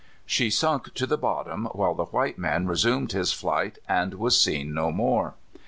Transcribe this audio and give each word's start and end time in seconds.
She 0.25 0.49
sank 0.49 0.95
to 0.95 1.05
the 1.05 1.15
bottom, 1.15 1.65
while 1.73 1.93
the 1.93 2.05
white 2.05 2.39
man 2.39 2.65
resumed 2.65 3.11
his 3.11 3.33
flight, 3.33 3.77
and 3.87 4.15
was 4.15 4.41
seen 4.41 4.73
no 4.73 4.91
more. 4.91 5.35